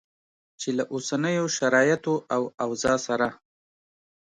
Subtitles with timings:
[0.59, 3.27] چې له اوسنیو شرایطو او اوضاع سره